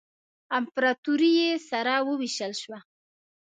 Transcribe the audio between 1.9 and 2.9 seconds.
ووېشل شوه.